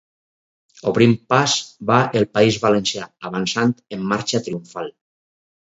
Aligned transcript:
Obrint 0.91 1.13
pas 1.33 1.57
va 1.91 1.99
el 2.21 2.25
País 2.39 2.59
Valencià, 2.65 3.05
avançant 3.31 3.77
en 3.99 4.11
marxa 4.15 4.45
triomfal! 4.51 4.93